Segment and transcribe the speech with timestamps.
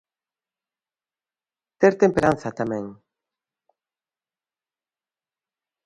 [1.79, 2.85] Ter temperanza, tamén.